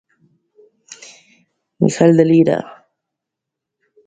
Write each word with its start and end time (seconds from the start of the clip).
Miguel 1.79 2.11
de 2.17 2.25
Lira. 2.31 2.59